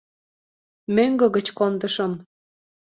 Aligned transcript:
—Мӧҥгӧ 0.95 1.27
гыч 1.35 1.47
кондышым... 1.57 2.11